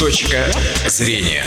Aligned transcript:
Точка 0.00 0.50
зрения. 0.86 1.44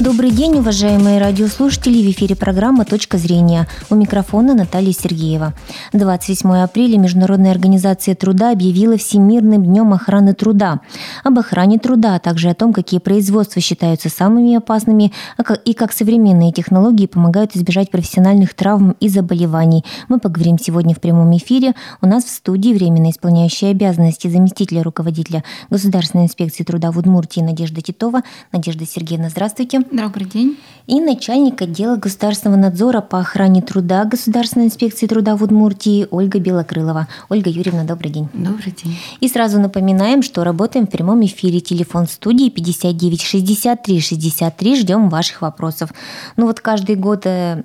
Добрый 0.00 0.30
день, 0.30 0.58
уважаемые 0.58 1.18
радиослушатели. 1.18 2.06
В 2.06 2.10
эфире 2.12 2.36
программа 2.36 2.84
«Точка 2.84 3.18
зрения». 3.18 3.66
У 3.90 3.96
микрофона 3.96 4.54
Наталья 4.54 4.92
Сергеева. 4.92 5.54
28 5.92 6.48
апреля 6.62 6.98
Международная 6.98 7.50
организация 7.50 8.14
труда 8.14 8.52
объявила 8.52 8.96
Всемирным 8.96 9.64
днем 9.64 9.92
охраны 9.92 10.34
труда. 10.34 10.82
Об 11.24 11.40
охране 11.40 11.80
труда, 11.80 12.14
а 12.14 12.20
также 12.20 12.48
о 12.48 12.54
том, 12.54 12.72
какие 12.72 13.00
производства 13.00 13.60
считаются 13.60 14.08
самыми 14.08 14.54
опасными 14.54 15.12
а 15.36 15.54
и 15.54 15.72
как 15.72 15.92
современные 15.92 16.52
технологии 16.52 17.06
помогают 17.06 17.56
избежать 17.56 17.90
профессиональных 17.90 18.54
травм 18.54 18.94
и 19.00 19.08
заболеваний. 19.08 19.84
Мы 20.08 20.20
поговорим 20.20 20.58
сегодня 20.60 20.94
в 20.94 21.00
прямом 21.00 21.36
эфире. 21.38 21.74
У 22.00 22.06
нас 22.06 22.22
в 22.22 22.30
студии 22.30 22.72
временно 22.72 23.10
исполняющая 23.10 23.72
обязанности 23.72 24.28
заместителя 24.28 24.84
руководителя 24.84 25.42
Государственной 25.70 26.26
инспекции 26.26 26.62
труда 26.62 26.92
в 26.92 26.98
Удмуртии 26.98 27.40
Надежда 27.40 27.80
Титова. 27.80 28.22
Надежда 28.52 28.86
Сергеевна, 28.86 29.28
здравствуйте. 29.28 29.87
Добрый 29.90 30.26
день. 30.26 30.58
И 30.86 31.00
начальник 31.00 31.60
отдела 31.62 31.96
государственного 31.96 32.58
надзора 32.58 33.00
по 33.00 33.20
охране 33.20 33.62
труда 33.62 34.04
Государственной 34.04 34.66
инспекции 34.66 35.06
труда 35.06 35.36
в 35.36 35.42
Удмуртии 35.42 36.06
Ольга 36.10 36.38
Белокрылова. 36.38 37.08
Ольга 37.28 37.50
Юрьевна, 37.50 37.84
добрый 37.84 38.10
день. 38.10 38.28
Добрый 38.32 38.72
день. 38.72 38.98
И 39.20 39.28
сразу 39.28 39.60
напоминаем, 39.60 40.22
что 40.22 40.44
работаем 40.44 40.86
в 40.86 40.90
прямом 40.90 41.24
эфире. 41.24 41.60
Телефон 41.60 42.06
студии 42.06 42.48
59 42.48 43.22
63 43.22 44.00
63. 44.00 44.76
Ждем 44.76 45.08
ваших 45.08 45.42
вопросов. 45.42 45.92
Ну 46.36 46.46
вот 46.46 46.60
каждый 46.60 46.96
год 46.96 47.26
э, 47.26 47.62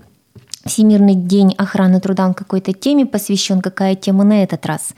Всемирный 0.65 1.15
день 1.15 1.53
охраны 1.57 1.99
труда 1.99 2.25
он 2.25 2.33
какой-то 2.33 2.71
теме 2.71 3.05
посвящен. 3.05 3.61
Какая 3.61 3.95
тема 3.95 4.23
на 4.23 4.43
этот 4.43 4.65
раз? 4.65 4.93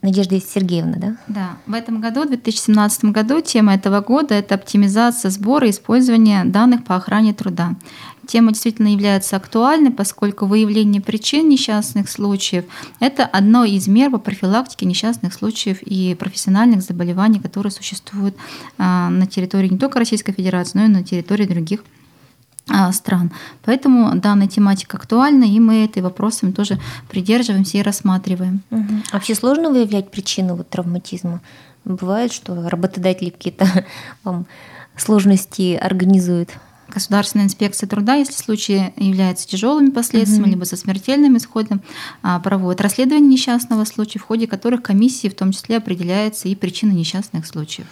Надежда 0.00 0.40
Сергеевна, 0.40 0.96
да? 0.96 1.16
Да. 1.26 1.56
В 1.66 1.74
этом 1.74 2.00
году, 2.00 2.22
в 2.22 2.28
2017 2.28 3.06
году, 3.06 3.40
тема 3.40 3.74
этого 3.74 4.00
года– 4.00 4.34
это 4.36 4.54
оптимизация 4.54 5.30
сбора 5.30 5.66
и 5.66 5.70
использования 5.70 6.44
данных 6.44 6.84
по 6.84 6.94
охране 6.94 7.34
труда. 7.34 7.74
Тема 8.26 8.52
действительно 8.52 8.88
является 8.88 9.36
актуальной, 9.36 9.90
поскольку 9.90 10.46
выявление 10.46 11.02
причин 11.02 11.48
несчастных 11.48 12.08
случаев– 12.10 12.64
это 13.00 13.24
одно 13.24 13.64
из 13.64 13.88
мер 13.88 14.10
по 14.10 14.18
профилактике 14.18 14.86
несчастных 14.86 15.34
случаев 15.34 15.82
и 15.82 16.14
профессиональных 16.14 16.82
заболеваний, 16.82 17.40
которые 17.40 17.72
существуют 17.72 18.36
а, 18.76 19.08
на 19.08 19.26
территории 19.26 19.68
не 19.68 19.78
только 19.78 19.98
Российской 19.98 20.32
Федерации, 20.32 20.78
но 20.78 20.84
и 20.84 20.88
на 20.88 21.02
территории 21.02 21.46
других 21.46 21.82
стран. 22.92 23.32
Поэтому 23.64 24.14
данная 24.16 24.48
тематика 24.48 24.96
актуальна, 24.96 25.44
и 25.44 25.58
мы 25.60 25.84
этой 25.84 26.02
вопросом 26.02 26.52
тоже 26.52 26.78
придерживаемся 27.08 27.78
и 27.78 27.82
рассматриваем. 27.82 28.62
Угу. 28.70 28.94
А 29.10 29.14
вообще 29.14 29.34
сложно 29.34 29.70
выявлять 29.70 30.10
причину 30.10 30.56
вот 30.56 30.68
травматизма? 30.68 31.40
Бывает, 31.84 32.32
что 32.32 32.68
работодатели 32.68 33.30
какие-то 33.30 33.66
вам 34.24 34.46
сложности 34.96 35.74
организуют? 35.74 36.50
Государственная 36.88 37.44
инспекция 37.44 37.86
труда, 37.86 38.14
если 38.14 38.32
случай 38.32 38.94
является 38.96 39.46
тяжелыми 39.46 39.90
последствиями, 39.90 40.44
угу. 40.44 40.50
либо 40.52 40.64
со 40.64 40.76
смертельным 40.76 41.36
исходом, 41.36 41.82
а, 42.22 42.40
проводит 42.40 42.80
расследование 42.80 43.28
несчастного 43.28 43.84
случая, 43.84 44.20
в 44.20 44.22
ходе 44.22 44.46
которых 44.46 44.82
комиссии 44.82 45.28
в 45.28 45.34
том 45.34 45.52
числе 45.52 45.76
определяется 45.76 46.48
и 46.48 46.54
причина 46.54 46.92
несчастных 46.92 47.46
случаев. 47.46 47.86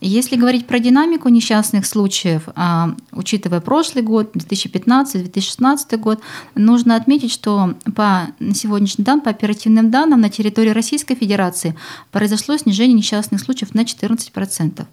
Если 0.00 0.36
говорить 0.36 0.66
про 0.66 0.78
динамику 0.78 1.28
несчастных 1.28 1.86
случаев, 1.86 2.42
а, 2.54 2.94
учитывая 3.12 3.60
прошлый 3.60 4.04
год, 4.04 4.34
2015-2016 4.34 5.96
год, 5.96 6.20
нужно 6.54 6.96
отметить, 6.96 7.32
что 7.32 7.74
по 7.94 8.28
на 8.38 8.54
сегодняшний 8.54 9.04
день, 9.04 9.20
по 9.20 9.30
оперативным 9.30 9.90
данным, 9.90 10.20
на 10.20 10.30
территории 10.30 10.70
Российской 10.70 11.14
Федерации 11.14 11.74
произошло 12.10 12.56
снижение 12.56 12.96
несчастных 12.96 13.40
случаев 13.40 13.74
на 13.74 13.82
14%. 13.82 14.86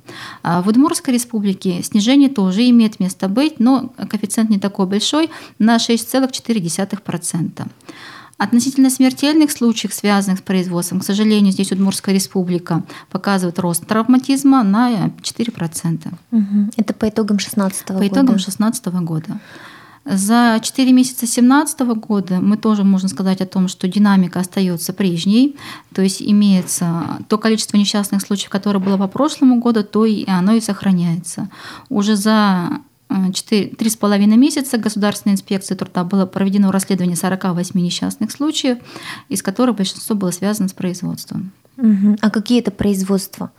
А 0.43 0.61
в 0.61 0.67
Удмуртской 0.67 1.13
республике 1.13 1.83
снижение 1.83 2.29
тоже 2.29 2.69
имеет 2.69 2.99
место 2.99 3.27
быть, 3.27 3.59
но 3.59 3.93
коэффициент 4.09 4.49
не 4.49 4.59
такой 4.59 4.85
большой, 4.85 5.29
на 5.59 5.77
6,4%. 5.77 7.67
Относительно 8.37 8.89
смертельных 8.89 9.49
случаев, 9.49 9.93
связанных 9.93 10.39
с 10.39 10.41
производством, 10.41 10.99
к 10.99 11.05
сожалению, 11.05 11.53
здесь 11.53 11.71
Удмуртская 11.71 12.13
республика 12.13 12.83
показывает 13.09 13.59
рост 13.59 13.87
травматизма 13.87 14.61
на 14.63 15.07
4%. 15.21 16.13
Угу. 16.31 16.71
Это 16.75 16.93
по 16.93 17.07
итогам 17.07 17.37
2016 17.37 17.87
года? 17.87 17.99
По 17.99 18.07
итогам 18.07 18.35
2016 18.35 18.85
года. 18.87 19.39
За 20.05 20.59
4 20.61 20.91
месяца 20.91 21.21
2017 21.21 21.79
года 21.97 22.39
мы 22.39 22.57
тоже 22.57 22.83
можем 22.83 23.09
сказать 23.09 23.41
о 23.41 23.47
том, 23.47 23.67
что 23.67 23.87
динамика 23.87 24.39
остается 24.39 24.93
прежней, 24.93 25.55
то 25.93 26.03
есть 26.03 26.21
имеется 26.21 27.23
то 27.27 27.39
количество 27.39 27.77
несчастных 27.77 28.21
случаев, 28.21 28.49
которое 28.49 28.79
было 28.79 28.97
по 28.97 29.07
прошлому 29.07 29.59
году, 29.59 29.83
то 29.83 30.05
и 30.05 30.29
оно 30.29 30.53
и 30.53 30.61
сохраняется. 30.61 31.49
Уже 31.89 32.15
за 32.17 32.81
три 33.47 33.89
с 33.89 33.95
половиной 33.95 34.37
месяца 34.37 34.77
Государственной 34.77 35.33
инспекции 35.33 35.75
труда 35.75 36.03
было 36.03 36.25
проведено 36.25 36.71
расследование 36.71 37.15
48 37.15 37.79
несчастных 37.79 38.31
случаев, 38.31 38.79
из 39.29 39.41
которых 39.41 39.75
большинство 39.75 40.15
было 40.15 40.31
связано 40.31 40.67
с 40.69 40.73
производством. 40.73 41.51
Угу. 41.77 42.17
А 42.21 42.29
какие 42.29 42.59
это 42.59 42.71
производства? 42.71 43.51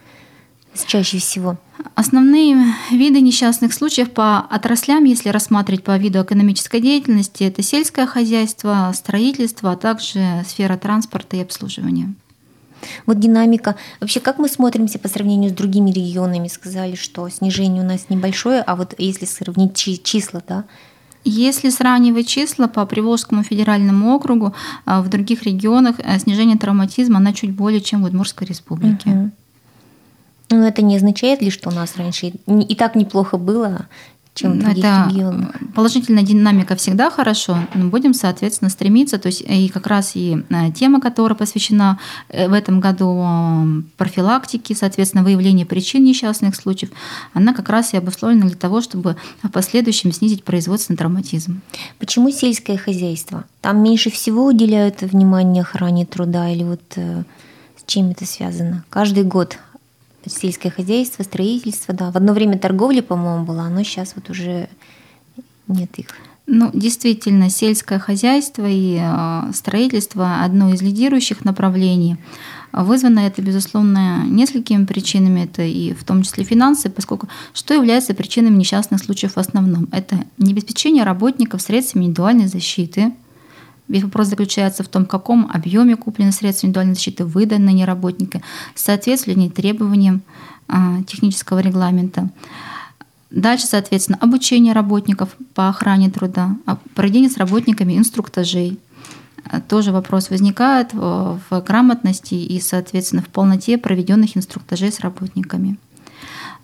чаще 0.86 1.18
всего? 1.18 1.56
Основные 1.94 2.74
виды 2.90 3.20
несчастных 3.20 3.72
случаев 3.72 4.10
по 4.10 4.40
отраслям, 4.40 5.04
если 5.04 5.30
рассматривать 5.30 5.84
по 5.84 5.96
виду 5.96 6.22
экономической 6.22 6.80
деятельности, 6.80 7.44
это 7.44 7.62
сельское 7.62 8.06
хозяйство, 8.06 8.92
строительство, 8.94 9.72
а 9.72 9.76
также 9.76 10.44
сфера 10.46 10.76
транспорта 10.76 11.36
и 11.36 11.42
обслуживания. 11.42 12.14
Вот 13.06 13.18
динамика. 13.18 13.76
Вообще, 14.00 14.20
как 14.20 14.38
мы 14.38 14.48
смотримся 14.48 14.98
по 14.98 15.08
сравнению 15.08 15.50
с 15.50 15.54
другими 15.54 15.90
регионами? 15.90 16.48
Сказали, 16.48 16.94
что 16.94 17.28
снижение 17.28 17.82
у 17.82 17.86
нас 17.86 18.06
небольшое, 18.08 18.62
а 18.62 18.76
вот 18.76 18.94
если 18.98 19.24
сравнить 19.24 19.76
числа, 20.02 20.42
да, 20.46 20.64
если 21.24 21.70
сравнивать 21.70 22.28
числа 22.28 22.68
по 22.68 22.86
Приволжскому 22.86 23.42
федеральному 23.42 24.14
округу, 24.14 24.54
а, 24.84 25.02
в 25.02 25.08
других 25.08 25.42
регионах 25.42 25.96
э, 25.98 26.18
снижение 26.20 26.56
травматизма 26.56 27.18
на 27.18 27.32
чуть 27.32 27.52
более, 27.52 27.80
чем 27.80 28.02
в 28.02 28.06
Удмуртской 28.06 28.46
республике. 28.46 29.10
Угу. 29.10 29.30
Но 30.50 30.68
это 30.68 30.82
не 30.82 30.96
означает 30.96 31.42
ли, 31.42 31.50
что 31.50 31.70
у 31.70 31.72
нас 31.72 31.96
раньше 31.96 32.28
и 32.46 32.74
так 32.76 32.94
неплохо 32.94 33.36
было, 33.36 33.86
чем 34.36 34.52
в 34.52 34.58
других 34.58 34.84
Это 34.84 35.08
регионах. 35.10 35.56
Положительная 35.74 36.22
динамика 36.22 36.76
всегда 36.76 37.10
хорошо, 37.10 37.58
но 37.74 37.88
будем, 37.88 38.14
соответственно, 38.14 38.70
стремиться. 38.70 39.18
То 39.18 39.28
есть 39.28 39.40
и 39.40 39.68
как 39.68 39.86
раз 39.86 40.12
и 40.14 40.44
э, 40.50 40.70
тема, 40.72 41.00
которая 41.00 41.36
посвящена 41.36 41.98
э, 42.28 42.48
в 42.48 42.52
этом 42.52 42.80
году 42.80 43.82
профилактике, 43.96 44.74
соответственно, 44.74 45.24
выявлению 45.24 45.66
причин 45.66 46.04
несчастных 46.04 46.54
случаев, 46.54 46.90
она 47.32 47.54
как 47.54 47.68
раз 47.68 47.94
и 47.94 47.96
обусловлена 47.96 48.46
для 48.46 48.56
того, 48.56 48.80
чтобы 48.80 49.16
в 49.42 49.48
последующем 49.48 50.12
снизить 50.12 50.44
производственный 50.44 50.96
травматизм. 50.96 51.62
Почему 51.98 52.30
сельское 52.30 52.76
хозяйство? 52.76 53.44
Там 53.62 53.82
меньше 53.82 54.10
всего 54.10 54.46
уделяют 54.46 55.00
внимание 55.00 55.62
охране 55.62 56.04
труда 56.04 56.50
или 56.50 56.62
вот 56.62 56.82
э, 56.96 57.22
с 57.76 57.84
чем 57.90 58.10
это 58.10 58.26
связано? 58.26 58.84
Каждый 58.90 59.24
год 59.24 59.58
сельское 60.30 60.70
хозяйство, 60.70 61.22
строительство, 61.22 61.94
да. 61.94 62.10
В 62.10 62.16
одно 62.16 62.32
время 62.32 62.58
торговля, 62.58 63.02
по-моему, 63.02 63.44
была, 63.44 63.68
но 63.68 63.82
сейчас 63.82 64.14
вот 64.16 64.30
уже 64.30 64.68
нет 65.68 65.90
их. 65.98 66.06
Ну, 66.48 66.70
действительно, 66.72 67.50
сельское 67.50 67.98
хозяйство 67.98 68.64
и 68.68 69.00
э, 69.00 69.52
строительство 69.52 70.44
одно 70.44 70.72
из 70.72 70.80
лидирующих 70.80 71.44
направлений. 71.44 72.18
Вызвано 72.72 73.20
это, 73.20 73.42
безусловно, 73.42 74.24
несколькими 74.26 74.84
причинами, 74.84 75.44
это 75.44 75.62
и 75.62 75.92
в 75.92 76.04
том 76.04 76.22
числе 76.22 76.44
финансы, 76.44 76.88
поскольку 76.88 77.28
что 77.52 77.74
является 77.74 78.14
причинами 78.14 78.56
несчастных 78.56 79.02
случаев 79.02 79.34
в 79.34 79.38
основном? 79.38 79.88
Это 79.90 80.24
необеспечение 80.38 81.02
работников 81.02 81.62
средствами 81.62 82.04
индивидуальной 82.04 82.46
защиты– 82.46 83.12
Весь 83.88 84.02
вопрос 84.02 84.28
заключается 84.28 84.82
в 84.82 84.88
том, 84.88 85.04
в 85.04 85.08
каком 85.08 85.48
объеме 85.52 85.96
куплены 85.96 86.32
средства 86.32 86.66
индивидуальной 86.66 86.94
защиты, 86.94 87.24
выданные 87.24 87.84
работника, 87.84 88.42
соответствуют 88.74 89.38
ли 89.38 89.48
требованиям 89.48 90.22
а, 90.68 91.02
технического 91.04 91.60
регламента. 91.60 92.30
Дальше, 93.30 93.66
соответственно, 93.66 94.18
обучение 94.20 94.72
работников 94.72 95.36
по 95.54 95.68
охране 95.68 96.10
труда, 96.10 96.56
а, 96.66 96.78
проведение 96.94 97.30
с 97.30 97.36
работниками 97.36 97.96
инструктажей. 97.96 98.78
А, 99.44 99.60
тоже 99.60 99.92
вопрос 99.92 100.30
возникает 100.30 100.92
в 100.92 101.40
грамотности 101.64 102.34
и, 102.34 102.60
соответственно, 102.60 103.22
в 103.22 103.28
полноте 103.28 103.78
проведенных 103.78 104.36
инструктажей 104.36 104.90
с 104.90 105.00
работниками. 105.00 105.78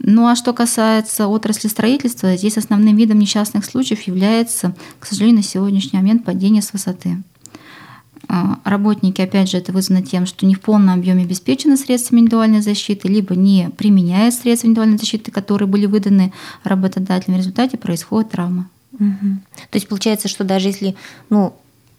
Ну 0.04 0.26
а 0.26 0.34
что 0.34 0.52
касается 0.52 1.28
отрасли 1.28 1.68
строительства, 1.68 2.36
здесь 2.36 2.58
основным 2.58 2.96
видом 2.96 3.20
несчастных 3.20 3.64
случаев 3.64 4.02
является, 4.02 4.74
к 4.98 5.06
сожалению, 5.06 5.38
на 5.38 5.42
сегодняшний 5.44 5.98
момент 5.98 6.24
падение 6.24 6.60
с 6.60 6.72
высоты. 6.72 7.22
А, 8.28 8.58
работники, 8.64 9.20
опять 9.20 9.48
же, 9.50 9.58
это 9.58 9.72
вызвано 9.72 10.02
тем, 10.02 10.26
что 10.26 10.44
не 10.44 10.56
в 10.56 10.60
полном 10.60 10.94
объеме 10.94 11.22
обеспечены 11.22 11.76
средствами 11.76 12.20
индивидуальной 12.20 12.62
защиты, 12.62 13.06
либо 13.06 13.36
не 13.36 13.70
применяют 13.76 14.34
средства 14.34 14.66
индивидуальной 14.66 14.98
защиты, 14.98 15.30
которые 15.30 15.68
были 15.68 15.86
выданы 15.86 16.32
работодателям. 16.64 17.36
В 17.36 17.40
результате 17.40 17.78
происходит 17.78 18.30
травма. 18.30 18.68
Угу. 18.94 19.36
То 19.70 19.76
есть 19.76 19.88
получается, 19.88 20.28
что 20.28 20.44
даже 20.44 20.68
если 20.68 20.96
ну, 21.30 21.54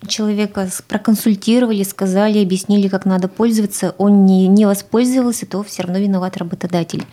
человека 0.08 0.70
проконсультировали, 0.88 1.84
сказали, 1.84 2.44
объяснили, 2.44 2.88
как 2.88 3.06
надо 3.06 3.28
пользоваться, 3.28 3.96
он 3.98 4.26
не, 4.26 4.48
не 4.48 4.66
воспользовался, 4.66 5.46
то 5.46 5.64
все 5.64 5.84
равно 5.84 6.00
виноват 6.00 6.38
работодатель. 6.38 7.06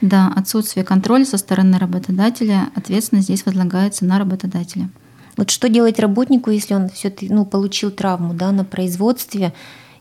Да, 0.00 0.32
отсутствие 0.34 0.84
контроля 0.84 1.24
со 1.24 1.38
стороны 1.38 1.78
работодателя, 1.78 2.70
ответственность 2.74 3.26
здесь 3.26 3.46
возлагается 3.46 4.04
на 4.04 4.18
работодателя. 4.18 4.88
Вот 5.36 5.50
что 5.50 5.68
делать 5.68 6.00
работнику, 6.00 6.50
если 6.50 6.74
он 6.74 6.88
все-таки 6.88 7.32
ну, 7.32 7.44
получил 7.44 7.90
травму 7.90 8.34
да, 8.34 8.50
на 8.50 8.64
производстве, 8.64 9.52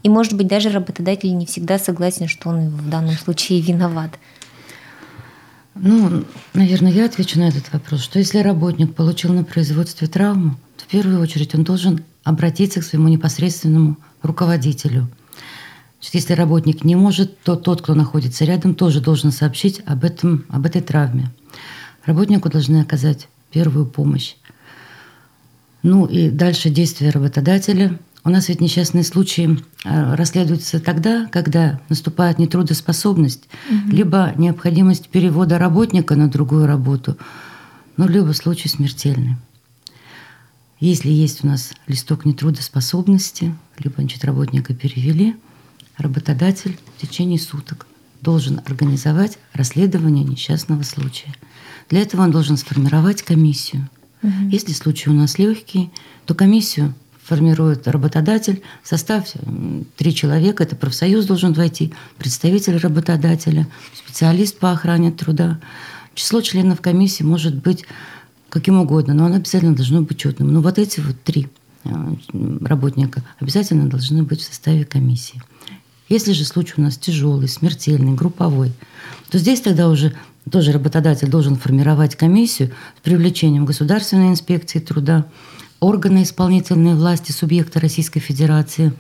и, 0.03 0.09
может 0.09 0.33
быть, 0.33 0.47
даже 0.47 0.69
работодатель 0.69 1.35
не 1.35 1.45
всегда 1.45 1.77
согласен, 1.77 2.27
что 2.27 2.49
он 2.49 2.69
в 2.69 2.89
данном 2.89 3.15
случае 3.15 3.61
виноват? 3.61 4.17
Ну, 5.75 6.23
наверное, 6.53 6.91
я 6.91 7.05
отвечу 7.05 7.39
на 7.39 7.49
этот 7.49 7.71
вопрос, 7.71 8.01
что 8.01 8.19
если 8.19 8.39
работник 8.39 8.95
получил 8.95 9.33
на 9.33 9.43
производстве 9.43 10.07
травму, 10.07 10.57
то 10.75 10.83
в 10.85 10.87
первую 10.87 11.21
очередь 11.21 11.53
он 11.55 11.63
должен 11.63 12.03
обратиться 12.27 12.81
к 12.81 12.83
своему 12.83 13.07
непосредственному 13.07 13.97
руководителю. 14.21 15.07
Значит, 15.99 16.15
если 16.15 16.33
работник 16.33 16.83
не 16.83 16.95
может, 16.95 17.39
то 17.39 17.55
тот, 17.55 17.81
кто 17.81 17.95
находится 17.95 18.45
рядом, 18.45 18.75
тоже 18.75 19.01
должен 19.01 19.31
сообщить 19.31 19.81
об, 19.85 20.03
этом, 20.03 20.45
об 20.49 20.65
этой 20.65 20.81
травме. 20.81 21.31
Работнику 22.05 22.49
должны 22.49 22.81
оказать 22.81 23.27
первую 23.51 23.85
помощь. 23.85 24.35
Ну 25.83 26.05
и 26.05 26.29
дальше 26.29 26.69
действия 26.69 27.09
работодателя. 27.09 27.97
У 28.23 28.29
нас 28.29 28.49
ведь 28.49 28.61
несчастные 28.61 29.03
случаи 29.03 29.57
э, 29.85 30.15
расследуются 30.15 30.79
тогда, 30.79 31.27
когда 31.31 31.79
наступает 31.87 32.39
нетрудоспособность, 32.39 33.47
угу. 33.69 33.95
либо 33.95 34.33
необходимость 34.37 35.07
перевода 35.07 35.57
работника 35.57 36.15
на 36.15 36.29
другую 36.29 36.67
работу, 36.67 37.17
ну, 37.95 38.07
либо 38.07 38.33
случай 38.33 38.67
смертельный. 38.67 39.37
Если 40.79 41.09
есть 41.09 41.43
у 41.43 41.47
нас 41.47 41.73
листок 41.87 42.25
нетрудоспособности, 42.25 43.55
либо 43.79 43.95
значит, 43.97 44.23
работника 44.23 44.73
перевели, 44.73 45.35
работодатель 45.97 46.77
в 46.97 47.01
течение 47.01 47.39
суток 47.39 47.87
должен 48.21 48.61
организовать 48.65 49.39
расследование 49.53 50.23
несчастного 50.23 50.83
случая. 50.83 51.33
Для 51.89 52.01
этого 52.01 52.21
он 52.21 52.31
должен 52.31 52.57
сформировать 52.57 53.23
комиссию. 53.23 53.89
Угу. 54.21 54.49
Если 54.51 54.73
случай 54.73 55.09
у 55.09 55.13
нас 55.13 55.39
легкий, 55.39 55.91
то 56.25 56.35
комиссию 56.35 56.93
формирует 57.23 57.87
работодатель. 57.87 58.61
Состав 58.83 59.25
три 59.97 60.15
человека, 60.15 60.63
это 60.63 60.75
профсоюз 60.75 61.25
должен 61.25 61.53
войти, 61.53 61.93
представитель 62.17 62.77
работодателя, 62.77 63.67
специалист 63.93 64.57
по 64.57 64.71
охране 64.71 65.11
труда. 65.11 65.59
Число 66.15 66.41
членов 66.41 66.81
комиссии 66.81 67.23
может 67.23 67.55
быть 67.55 67.85
каким 68.49 68.79
угодно, 68.79 69.13
но 69.13 69.25
оно 69.25 69.35
обязательно 69.35 69.75
должно 69.75 70.01
быть 70.01 70.17
четным. 70.17 70.53
Но 70.53 70.61
вот 70.61 70.77
эти 70.77 70.99
вот 70.99 71.15
три 71.23 71.47
э, 71.83 71.89
работника 72.61 73.23
обязательно 73.39 73.89
должны 73.89 74.23
быть 74.23 74.41
в 74.41 74.45
составе 74.45 74.85
комиссии. 74.85 75.41
Если 76.09 76.31
же 76.31 76.45
случай 76.45 76.75
у 76.77 76.81
нас 76.81 76.97
тяжелый, 76.97 77.49
смертельный, 77.49 78.13
групповой, 78.13 78.71
то 79.29 79.37
здесь 79.37 79.61
тогда 79.61 79.89
уже 79.89 80.15
тоже 80.49 80.71
работодатель 80.71 81.27
должен 81.29 81.57
формировать 81.57 82.15
комиссию 82.15 82.71
с 82.97 83.01
привлечением 83.01 83.65
государственной 83.65 84.29
инспекции 84.29 84.79
труда, 84.79 85.25
органы 85.81 86.23
исполнительной 86.23 86.95
власти 86.95 87.31
субъекта 87.33 87.81
Российской 87.81 88.21
Федерации, 88.21 88.93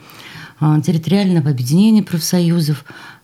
э, 0.59 0.81
территориального 0.85 1.49
объединения 1.49 2.03
профсоюзов, 2.03 2.83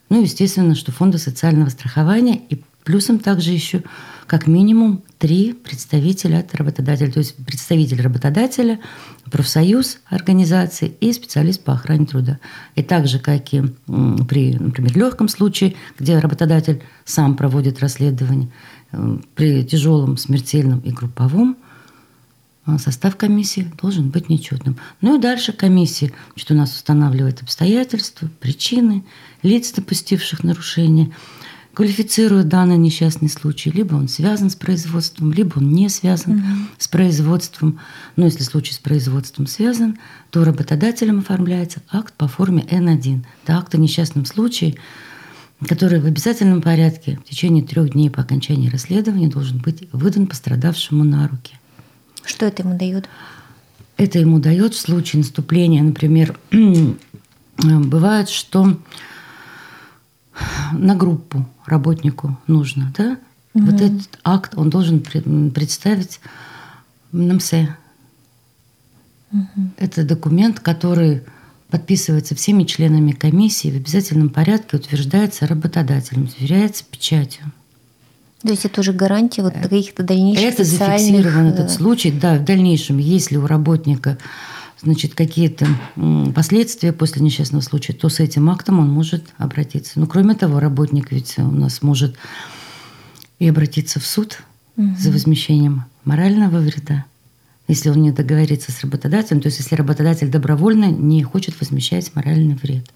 ну, 0.10 0.22
естественно, 0.22 0.76
что 0.76 0.92
фонда 0.92 1.18
социального 1.18 1.70
страхования 1.70 2.40
и 2.50 2.62
плюсом 2.84 3.20
также 3.20 3.52
еще 3.52 3.84
как 4.28 4.48
минимум 4.48 5.04
три 5.18 5.54
представителя 5.54 6.40
от 6.40 6.54
работодателя, 6.56 7.12
то 7.12 7.20
есть 7.20 7.36
представитель 7.46 8.02
работодателя, 8.02 8.80
профсоюз 9.32 10.00
организации 10.08 10.96
и 11.00 11.14
специалист 11.14 11.64
по 11.64 11.74
охране 11.74 12.06
труда. 12.06 12.40
И 12.76 12.84
так 12.84 13.08
же, 13.08 13.20
как 13.20 13.54
и 13.54 13.62
при, 14.28 14.56
например, 14.60 14.98
легком 14.98 15.28
случае, 15.28 15.76
где 15.98 16.20
работодатель 16.20 16.84
сам 17.06 17.36
проводит 17.36 17.80
расследование, 17.80 18.50
э, 18.92 19.18
при 19.36 19.64
тяжелом, 19.64 20.18
смертельном 20.18 20.80
и 20.80 20.92
групповом 20.92 21.58
э, 22.66 22.78
состав 22.78 23.16
комиссии 23.16 23.72
должен 23.82 24.10
быть 24.10 24.30
нечетным. 24.30 24.78
Ну 25.02 25.18
и 25.18 25.22
дальше 25.22 25.54
комиссия 25.54 26.12
что 26.36 26.54
у 26.54 26.58
нас 26.58 26.76
устанавливает 26.76 27.42
обстоятельства, 27.42 28.30
причины, 28.40 29.04
лиц, 29.42 29.72
допустивших 29.72 30.44
нарушения– 30.44 31.12
квалифицирует 31.74 32.48
данный 32.50 32.78
несчастный 32.78 33.30
случай. 33.30 33.72
Либо 33.72 33.96
он 33.96 34.08
связан 34.08 34.50
с 34.50 34.56
производством, 34.56 35.34
либо 35.34 35.58
он 35.58 35.72
не 35.72 35.90
связан 35.90 36.40
угу. 36.40 36.46
с 36.78 36.88
производством. 36.88 37.80
Но 38.16 38.26
если 38.26 38.44
случай 38.44 38.74
с 38.74 38.78
производством 38.78 39.48
связан, 39.48 39.98
то 40.30 40.44
работодателем 40.44 41.20
оформляется 41.20 41.82
акт 41.92 42.14
по 42.14 42.28
форме 42.28 42.64
Н1. 42.70 43.26
Это 43.44 43.58
акт 43.58 43.74
о 43.74 43.78
несчастном 43.78 44.26
случае, 44.26 44.76
который 45.68 46.00
в 46.00 46.06
обязательном 46.06 46.62
порядке 46.62 47.20
в 47.26 47.30
течение 47.30 47.64
трех 47.64 47.92
дней 47.92 48.10
по 48.10 48.22
окончании 48.22 48.70
расследования 48.70 49.28
должен 49.28 49.58
быть 49.58 49.88
выдан 49.92 50.28
пострадавшему 50.28 51.04
на 51.04 51.28
руки. 51.28 51.58
Что 52.24 52.46
это 52.46 52.64
ему 52.64 52.78
дает? 52.78 53.10
Это 53.98 54.20
ему 54.20 54.40
дает 54.40 54.74
в 54.74 54.80
случае 54.80 55.20
наступления, 55.20 55.82
например, 55.82 56.38
бывает, 57.58 58.30
что 58.30 58.78
на 60.72 60.96
группу 60.96 61.46
работнику 61.66 62.38
нужно, 62.48 62.92
да? 62.98 63.18
Угу. 63.54 63.66
Вот 63.66 63.82
этот 63.82 64.20
акт 64.24 64.54
он 64.56 64.70
должен 64.70 65.02
представить 65.52 66.20
НМСЭ. 67.12 67.76
Угу. 69.32 69.70
Это 69.78 70.04
документ, 70.04 70.60
который 70.60 71.24
подписывается 71.70 72.36
всеми 72.36 72.66
членами 72.66 73.12
комиссии 73.12 73.72
в 73.72 73.76
обязательном 73.76 74.30
порядке, 74.30 74.78
утверждается 74.78 75.48
работодателем, 75.48 76.30
сверяется 76.30 76.84
печатью. 76.90 77.52
То 78.44 78.50
есть 78.50 78.66
это 78.66 78.82
уже 78.82 78.92
гарантия 78.92 79.42
вот 79.42 79.54
э, 79.56 79.62
каких-то 79.62 80.04
дальнейших 80.04 80.44
Это 80.44 80.64
зафиксирован 80.66 81.48
этот 81.48 81.68
э, 81.68 81.70
случай, 81.70 82.12
да, 82.12 82.36
в 82.36 82.44
дальнейшем, 82.44 82.98
если 82.98 83.38
у 83.38 83.48
работника 83.48 84.18
значит, 84.84 85.16
какие-то 85.16 85.68
последствия 86.36 86.94
после 86.94 87.22
несчастного 87.22 87.62
случая, 87.62 87.94
то 87.94 88.10
с 88.10 88.20
этим 88.20 88.50
актом 88.50 88.80
он 88.80 88.90
может 88.90 89.26
обратиться. 89.38 90.00
Но 90.00 90.08
кроме 90.08 90.36
того, 90.36 90.60
работник 90.60 91.12
ведь 91.12 91.38
у 91.38 91.52
нас 91.52 91.82
может 91.82 92.16
и 93.40 93.48
обратиться 93.48 94.00
в 94.00 94.06
суд 94.06 94.40
угу. 94.78 94.96
за 94.98 95.12
возмещением 95.12 95.86
морального 96.04 96.60
вреда, 96.60 97.06
если 97.68 97.90
он 97.90 98.02
не 98.02 98.12
договорится 98.12 98.72
с 98.72 98.82
работодателем, 98.82 99.42
то 99.42 99.48
есть 99.48 99.60
если 99.60 99.76
работодатель 99.76 100.30
добровольно 100.30 100.92
не 100.92 101.24
хочет 101.24 101.60
возмещать 101.60 102.14
моральный 102.16 102.56
вред. 102.56 102.90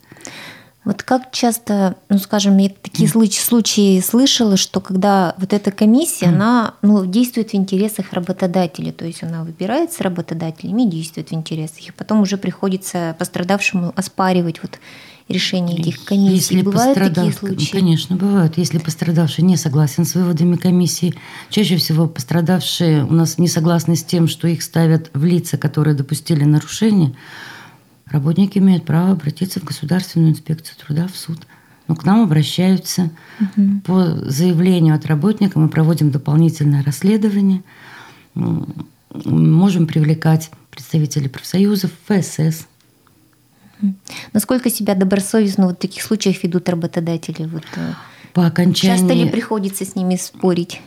Вот 0.87 1.03
как 1.03 1.33
часто, 1.33 1.97
ну, 2.07 2.17
скажем, 2.17 2.57
я 2.59 2.69
такие 2.69 3.09
случаи, 3.09 3.41
случаи 3.41 3.99
слышала, 3.99 4.55
что 4.55 4.79
когда 4.79 5.35
вот 5.37 5.51
эта 5.51 5.69
комиссия, 5.69 6.27
она 6.27 6.75
ну, 6.81 7.05
действует 7.05 7.51
в 7.51 7.55
интересах 7.55 8.13
работодателя, 8.13 8.93
то 8.93 9.03
есть 9.03 9.21
она 9.21 9.43
выбирается 9.43 10.03
работодателями 10.03 10.83
и 10.83 10.89
действует 10.89 11.31
в 11.31 11.33
интересах, 11.33 11.89
и 11.89 11.91
потом 11.91 12.21
уже 12.21 12.37
приходится 12.37 13.17
пострадавшему 13.19 13.91
оспаривать 13.97 14.61
вот 14.63 14.79
решение 15.27 15.77
этих 15.77 16.05
комиссий. 16.05 16.55
Если 16.55 16.61
бывают 16.61 16.97
такие 16.97 17.33
случаи? 17.33 17.69
Конечно, 17.69 18.15
бывают. 18.15 18.57
Если 18.57 18.77
пострадавший 18.77 19.43
не 19.43 19.57
согласен 19.57 20.05
с 20.05 20.15
выводами 20.15 20.55
комиссии, 20.55 21.13
чаще 21.49 21.75
всего 21.75 22.07
пострадавшие 22.07 23.03
у 23.03 23.11
нас 23.11 23.37
не 23.37 23.49
согласны 23.49 23.97
с 23.97 24.05
тем, 24.05 24.29
что 24.29 24.47
их 24.47 24.63
ставят 24.63 25.09
в 25.13 25.25
лица, 25.25 25.57
которые 25.57 25.95
допустили 25.95 26.45
нарушение, 26.45 27.13
Работники 28.11 28.57
имеют 28.57 28.85
право 28.85 29.11
обратиться 29.11 29.59
в 29.59 29.63
Государственную 29.63 30.31
инспекцию 30.31 30.77
труда 30.77 31.07
в 31.07 31.15
суд. 31.15 31.39
Но 31.87 31.95
к 31.95 32.03
нам 32.05 32.21
обращаются 32.21 33.09
угу. 33.39 33.81
по 33.85 34.05
заявлению 34.29 34.95
от 34.95 35.05
работника. 35.05 35.59
Мы 35.59 35.69
проводим 35.69 36.11
дополнительное 36.11 36.83
расследование. 36.83 37.63
Можем 38.33 39.87
привлекать 39.87 40.51
представителей 40.69 41.29
профсоюзов, 41.29 41.91
ФСС. 42.07 42.67
Насколько 44.33 44.69
себя 44.69 44.95
добросовестно 44.95 45.67
вот 45.67 45.77
в 45.77 45.79
таких 45.79 46.03
случаях 46.03 46.43
ведут 46.43 46.67
работодатели? 46.67 47.45
Вот, 47.45 47.63
э, 47.75 47.93
по 48.33 48.45
окончании... 48.45 48.97
Часто 48.97 49.13
ли 49.13 49.29
приходится 49.29 49.85
с 49.85 49.95
ними 49.95 50.15
спорить? 50.15 50.81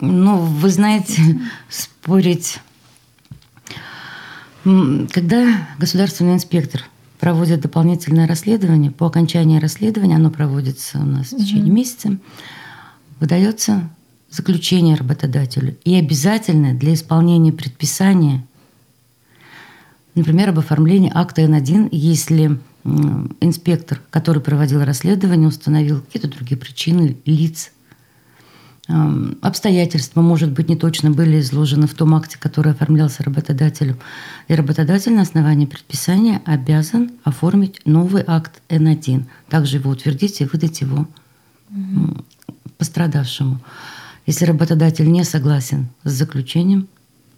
Ну, 0.00 0.38
вы 0.38 0.70
знаете, 0.70 1.40
спорить 1.68 2.58
когда 5.12 5.68
государственный 5.78 6.34
инспектор 6.34 6.82
проводит 7.20 7.60
дополнительное 7.60 8.26
расследование, 8.26 8.90
по 8.90 9.06
окончании 9.06 9.60
расследования, 9.60 10.16
оно 10.16 10.30
проводится 10.30 10.98
у 10.98 11.04
нас 11.04 11.32
в 11.32 11.38
течение 11.38 11.66
угу. 11.66 11.74
месяца, 11.74 12.18
выдается 13.20 13.88
заключение 14.28 14.96
работодателю. 14.96 15.76
И 15.84 15.94
обязательно 15.94 16.74
для 16.74 16.94
исполнения 16.94 17.52
предписания, 17.52 18.44
например, 20.16 20.48
об 20.48 20.58
оформлении 20.58 21.12
акта 21.14 21.42
Н1, 21.42 21.90
если 21.92 22.58
инспектор, 23.40 24.00
который 24.10 24.42
проводил 24.42 24.84
расследование, 24.84 25.48
установил 25.48 26.00
какие-то 26.00 26.28
другие 26.28 26.58
причины 26.58 27.16
лиц, 27.24 27.70
обстоятельства, 28.88 30.20
может 30.20 30.52
быть, 30.52 30.68
не 30.68 30.76
точно 30.76 31.10
были 31.10 31.40
изложены 31.40 31.86
в 31.86 31.94
том 31.94 32.14
акте, 32.14 32.38
который 32.38 32.72
оформлялся 32.72 33.24
работодателем. 33.24 33.98
И 34.46 34.54
работодатель 34.54 35.12
на 35.12 35.22
основании 35.22 35.66
предписания 35.66 36.40
обязан 36.44 37.10
оформить 37.24 37.80
новый 37.84 38.22
акт 38.24 38.62
Н1. 38.68 39.24
Также 39.48 39.78
его 39.78 39.90
утвердить 39.90 40.40
и 40.40 40.44
выдать 40.44 40.80
его 40.80 41.08
угу. 41.70 42.24
пострадавшему. 42.78 43.60
Если 44.24 44.44
работодатель 44.44 45.10
не 45.10 45.24
согласен 45.24 45.88
с 46.04 46.12
заключением 46.12 46.88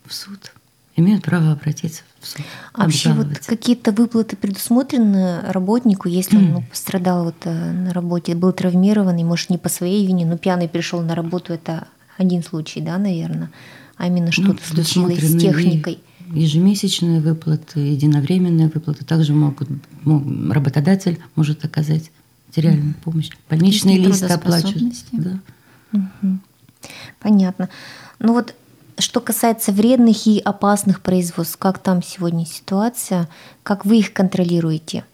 в 0.05 0.13
суд, 0.13 0.53
имеют 0.99 1.25
право 1.25 1.53
обратиться 1.53 2.03
в 2.21 2.27
суд. 2.27 2.45
А 2.73 2.83
вообще 2.83 3.13
вот 3.13 3.39
какие-то 3.47 3.93
выплаты 3.93 4.37
предусмотрены 4.37 5.41
работнику, 5.53 6.09
если 6.09 6.37
он 6.37 6.53
ну, 6.53 6.63
пострадал 6.63 7.25
вот 7.25 7.37
э, 7.45 7.73
на 7.73 7.93
работе, 7.93 8.35
был 8.35 8.53
травмированный, 8.53 9.25
может, 9.25 9.51
не 9.51 9.59
по 9.59 9.69
своей 9.69 10.07
вине, 10.07 10.27
но 10.27 10.37
пьяный 10.37 10.69
пришел 10.69 11.01
на 11.01 11.15
работу, 11.15 11.53
это 11.53 11.89
один 12.17 12.43
случай, 12.43 12.81
да, 12.81 12.99
наверное, 12.99 13.51
а 13.97 14.09
именно 14.09 14.27
ну, 14.27 14.33
что-то 14.33 14.61
ну, 14.71 14.75
случилось 14.75 15.21
с 15.21 15.41
техникой. 15.41 16.01
Ежемесячные 16.33 17.21
выплаты, 17.21 17.81
единовременные 17.81 18.69
выплаты. 18.69 19.03
Также 19.05 19.33
могут, 19.33 19.69
работодатель 20.05 21.19
может 21.37 21.65
оказать 21.65 22.11
материальную 22.49 22.95
помощь. 23.03 23.31
Больничные 23.49 23.99
листы 23.99 24.27
оплачивать. 24.27 25.07
Да. 25.13 25.39
Угу. 25.95 26.39
Понятно. 27.21 27.71
Ну 28.19 28.35
вот 28.35 28.55
что 28.99 29.21
касается 29.21 29.73
вредных 29.73 30.27
и 30.27 30.39
опасных 30.39 31.01
производств, 31.01 31.57
как 31.59 31.79
там 31.79 32.03
сегодня 32.03 32.45
ситуация, 32.45 33.29
как 33.63 33.85
вы 33.85 33.99
их 33.99 34.13
контролируете? 34.13 35.05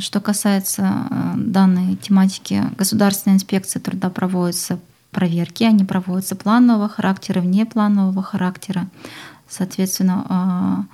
Что 0.00 0.20
касается 0.20 0.82
э, 1.10 1.32
данной 1.36 1.96
тематики, 1.96 2.62
Государственная 2.78 3.36
инспекция 3.36 3.80
труда 3.80 4.08
проводится 4.08 4.78
проверки, 5.10 5.64
они 5.64 5.84
проводятся 5.84 6.36
планового 6.36 6.88
характера, 6.88 7.40
внепланового 7.40 8.22
характера. 8.22 8.88
Соответственно, 9.46 10.86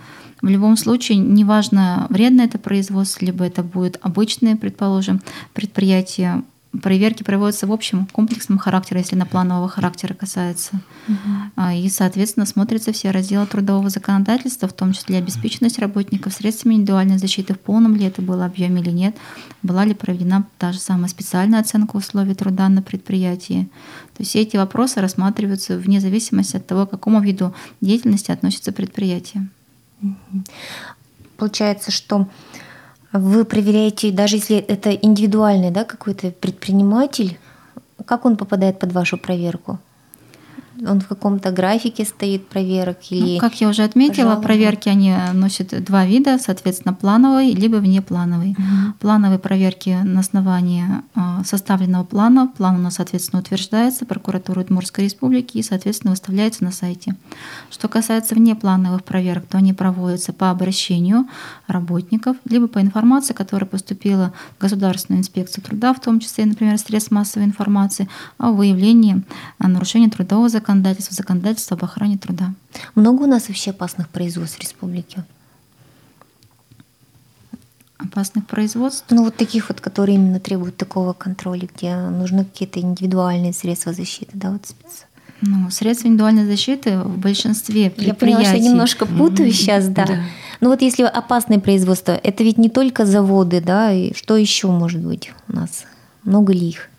э, 0.42 0.46
в 0.46 0.48
любом 0.48 0.76
случае, 0.76 1.18
неважно, 1.18 2.06
вредно 2.10 2.42
это 2.42 2.58
производство, 2.58 3.24
либо 3.24 3.44
это 3.44 3.62
будет 3.62 3.98
обычное, 4.02 4.56
предположим, 4.56 5.20
предприятие, 5.54 6.42
Проверки 6.82 7.24
проводятся 7.24 7.66
в 7.66 7.72
общем 7.72 8.06
комплексном 8.06 8.56
характере, 8.58 9.00
если 9.00 9.16
на 9.16 9.26
планового 9.26 9.68
характера 9.68 10.14
касается. 10.14 10.80
Угу. 11.08 11.70
И, 11.74 11.88
соответственно, 11.88 12.46
смотрятся 12.46 12.92
все 12.92 13.10
разделы 13.10 13.44
трудового 13.46 13.90
законодательства, 13.90 14.68
в 14.68 14.72
том 14.72 14.92
числе 14.92 15.18
обеспеченность 15.18 15.80
работников 15.80 16.32
средствами 16.32 16.74
индивидуальной 16.74 17.18
защиты, 17.18 17.54
в 17.54 17.58
полном 17.58 17.96
ли 17.96 18.06
это 18.06 18.22
было 18.22 18.46
объеме 18.46 18.82
или 18.82 18.90
нет, 18.90 19.16
была 19.64 19.84
ли 19.84 19.94
проведена 19.94 20.46
та 20.58 20.70
же 20.70 20.78
самая 20.78 21.08
специальная 21.08 21.58
оценка 21.58 21.96
условий 21.96 22.34
труда 22.34 22.68
на 22.68 22.82
предприятии. 22.82 23.68
То 24.16 24.20
есть 24.20 24.30
все 24.30 24.42
эти 24.42 24.56
вопросы 24.56 25.00
рассматриваются 25.00 25.76
вне 25.76 26.00
зависимости 26.00 26.56
от 26.56 26.68
того, 26.68 26.86
к 26.86 26.90
какому 26.90 27.20
виду 27.20 27.52
деятельности 27.80 28.30
относится 28.30 28.70
предприятие. 28.70 29.48
Получается, 31.36 31.90
что 31.90 32.28
вы 33.12 33.44
проверяете, 33.44 34.12
даже 34.12 34.36
если 34.36 34.56
это 34.56 34.90
индивидуальный 34.90 35.70
да, 35.70 35.84
какой-то 35.84 36.30
предприниматель, 36.30 37.38
как 38.04 38.24
он 38.24 38.36
попадает 38.36 38.78
под 38.78 38.92
вашу 38.92 39.18
проверку? 39.18 39.78
Он 40.86 41.00
в 41.00 41.08
каком-то 41.08 41.50
графике 41.50 42.04
стоит 42.04 42.48
проверок 42.48 42.98
или... 43.10 43.34
Ну, 43.34 43.38
как 43.38 43.60
я 43.60 43.68
уже 43.68 43.82
отметила, 43.82 44.36
пожалуйста. 44.36 44.42
проверки 44.42 44.88
они 44.88 45.14
носят 45.34 45.84
два 45.84 46.06
вида, 46.06 46.38
соответственно, 46.38 46.94
плановый 46.94 47.52
либо 47.52 47.76
внеплановый. 47.76 48.52
Угу. 48.52 48.94
Плановые 49.00 49.38
проверки 49.38 49.98
на 50.02 50.20
основании 50.20 50.84
а, 51.14 51.42
составленного 51.44 52.04
плана. 52.04 52.48
План 52.48 52.76
у 52.76 52.78
нас, 52.78 52.94
соответственно, 52.94 53.40
утверждается 53.42 54.06
прокуратурой 54.06 54.64
Удмуртской 54.64 55.04
республики 55.04 55.58
и, 55.58 55.62
соответственно, 55.62 56.12
выставляется 56.12 56.64
на 56.64 56.72
сайте. 56.72 57.16
Что 57.70 57.88
касается 57.88 58.34
внеплановых 58.34 59.04
проверок, 59.04 59.46
то 59.46 59.58
они 59.58 59.72
проводятся 59.72 60.32
по 60.32 60.50
обращению 60.50 61.26
работников, 61.66 62.36
либо 62.48 62.68
по 62.68 62.80
информации, 62.80 63.34
которая 63.34 63.68
поступила 63.68 64.32
в 64.58 64.60
Государственную 64.60 65.20
инспекцию 65.20 65.64
труда, 65.64 65.94
в 65.94 66.00
том 66.00 66.20
числе, 66.20 66.46
например, 66.46 66.78
средств 66.78 67.10
массовой 67.10 67.46
информации, 67.46 68.08
о 68.38 68.52
выявлении 68.52 69.22
нарушения 69.58 70.08
трудового 70.08 70.48
законодательства 70.48 70.69
законодательства, 70.70 71.14
законодательства 71.14 71.76
об 71.76 71.84
охране 71.84 72.16
труда. 72.16 72.54
Много 72.94 73.24
у 73.24 73.26
нас 73.26 73.48
вообще 73.48 73.70
опасных 73.70 74.08
производств 74.08 74.58
в 74.58 74.60
республике? 74.60 75.24
Опасных 77.98 78.46
производств? 78.46 79.04
Ну 79.10 79.24
вот 79.24 79.36
таких 79.36 79.68
вот, 79.68 79.80
которые 79.80 80.16
именно 80.16 80.40
требуют 80.40 80.76
такого 80.76 81.12
контроля, 81.12 81.68
где 81.74 81.94
нужны 81.96 82.44
какие-то 82.44 82.80
индивидуальные 82.80 83.52
средства 83.52 83.92
защиты, 83.92 84.30
да, 84.34 84.52
вот 84.52 84.66
спец. 84.66 85.06
Ну, 85.42 85.70
средства 85.70 86.08
индивидуальной 86.08 86.46
защиты 86.46 86.98
в 86.98 87.18
большинстве 87.18 87.90
предприятий. 87.90 88.06
Я 88.06 88.14
поняла, 88.14 88.44
что 88.44 88.58
немножко 88.58 89.06
путаю 89.06 89.48
mm-hmm. 89.48 89.52
сейчас, 89.52 89.88
да. 89.88 90.06
да. 90.06 90.20
Ну 90.60 90.68
вот 90.68 90.82
если 90.82 91.02
опасные 91.02 91.60
производства, 91.60 92.12
это 92.12 92.44
ведь 92.44 92.58
не 92.58 92.68
только 92.68 93.06
заводы, 93.06 93.60
да, 93.60 93.92
и 93.92 94.14
что 94.14 94.36
еще 94.36 94.68
может 94.68 95.00
быть 95.00 95.32
у 95.48 95.56
нас? 95.56 95.84
Много 96.24 96.52
ли 96.52 96.68
их? 96.68 96.90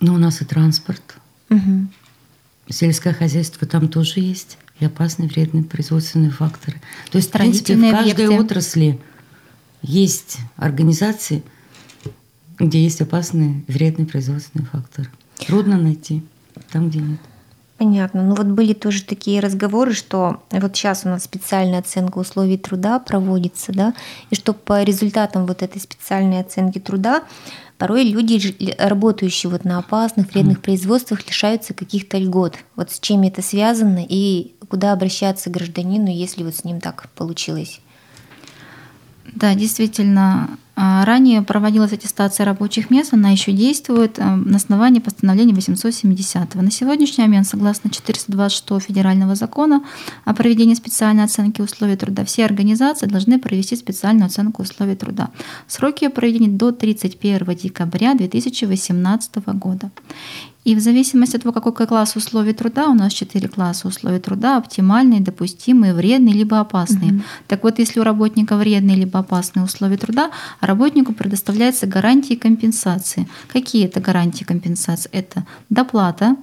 Ну, 0.00 0.14
у 0.14 0.18
нас 0.18 0.42
и 0.42 0.44
транспорт. 0.44 1.16
Угу. 1.50 1.88
Сельское 2.68 3.12
хозяйство 3.12 3.66
там 3.66 3.88
тоже 3.88 4.20
есть. 4.20 4.58
И 4.78 4.84
опасные, 4.84 5.28
вредные 5.28 5.64
производственные 5.64 6.30
факторы. 6.30 6.82
То 7.10 7.16
есть, 7.16 7.30
в 7.30 7.32
принципе, 7.32 7.76
в 7.76 7.90
каждой 7.90 8.26
объекты. 8.26 8.40
отрасли 8.40 9.00
есть 9.80 10.38
организации, 10.56 11.42
где 12.58 12.82
есть 12.82 13.00
опасные, 13.00 13.64
вредные 13.68 14.06
производственные 14.06 14.66
факторы. 14.66 15.08
Трудно 15.46 15.78
найти 15.78 16.22
там, 16.70 16.90
где 16.90 16.98
нет. 16.98 17.20
Понятно. 17.78 18.22
Ну 18.22 18.34
вот 18.34 18.46
были 18.46 18.72
тоже 18.72 19.02
такие 19.02 19.40
разговоры, 19.40 19.92
что 19.92 20.42
вот 20.50 20.74
сейчас 20.74 21.04
у 21.04 21.08
нас 21.08 21.24
специальная 21.24 21.80
оценка 21.80 22.18
условий 22.18 22.56
труда 22.56 22.98
проводится, 22.98 23.70
да, 23.72 23.92
и 24.30 24.34
что 24.34 24.54
по 24.54 24.82
результатам 24.82 25.44
вот 25.44 25.62
этой 25.62 25.80
специальной 25.80 26.40
оценки 26.40 26.78
труда 26.78 27.24
порой 27.76 28.04
люди, 28.04 28.74
работающие 28.78 29.50
вот 29.50 29.64
на 29.64 29.78
опасных, 29.78 30.32
вредных 30.32 30.62
производствах, 30.62 31.26
лишаются 31.26 31.74
каких-то 31.74 32.16
льгот. 32.16 32.56
Вот 32.76 32.90
с 32.90 32.98
чем 32.98 33.22
это 33.24 33.42
связано 33.42 34.04
и 34.08 34.54
куда 34.70 34.92
обращаться 34.92 35.50
гражданину, 35.50 36.08
если 36.08 36.42
вот 36.44 36.56
с 36.56 36.64
ним 36.64 36.80
так 36.80 37.10
получилось? 37.10 37.80
Да, 39.26 39.54
действительно, 39.54 40.48
ранее 40.76 41.40
проводилась 41.40 41.92
аттестация 41.92 42.44
рабочих 42.44 42.90
мест, 42.90 43.14
она 43.14 43.30
еще 43.30 43.52
действует 43.52 44.18
э, 44.18 44.24
на 44.24 44.56
основании 44.56 45.00
постановления 45.00 45.54
870. 45.54 46.54
На 46.54 46.70
сегодняшний 46.70 47.24
момент, 47.24 47.46
согласно 47.46 47.88
426 47.88 48.86
федерального 48.86 49.34
закона 49.34 49.82
о 50.24 50.34
проведении 50.34 50.74
специальной 50.74 51.24
оценки 51.24 51.62
условий 51.62 51.96
труда, 51.96 52.24
все 52.26 52.44
организации 52.44 53.06
должны 53.06 53.38
провести 53.38 53.74
специальную 53.74 54.26
оценку 54.26 54.62
условий 54.62 54.96
труда. 54.96 55.30
Сроки 55.66 56.04
ее 56.04 56.10
проведения 56.10 56.48
до 56.48 56.72
31 56.72 57.56
декабря 57.56 58.14
2018 58.14 59.36
года. 59.54 59.90
И 60.66 60.74
в 60.74 60.80
зависимости 60.80 61.36
от 61.36 61.42
того, 61.42 61.52
какой 61.52 61.86
класс 61.86 62.16
условий 62.16 62.52
труда, 62.52 62.88
у 62.88 62.94
нас 62.94 63.12
четыре 63.12 63.46
класса 63.46 63.86
условий 63.86 64.18
труда, 64.18 64.56
оптимальные, 64.56 65.20
допустимые, 65.20 65.94
вредные, 65.94 66.34
либо 66.34 66.58
опасные. 66.58 67.12
Угу. 67.12 67.22
Так 67.46 67.62
вот, 67.62 67.78
если 67.78 68.00
у 68.00 68.02
работника 68.02 68.56
вредные 68.56 68.96
либо 68.96 69.20
опасные 69.20 69.64
условия 69.64 69.96
труда, 69.96 70.32
работнику 70.60 71.12
предоставляется 71.12 71.86
гарантии 71.86 72.34
компенсации. 72.34 73.28
Какие 73.46 73.84
это 73.84 74.00
гарантии 74.00 74.42
компенсации? 74.42 75.08
Это 75.12 75.46
доплата, 75.70 76.36